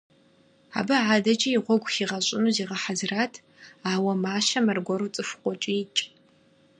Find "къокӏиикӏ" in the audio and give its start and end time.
5.41-6.01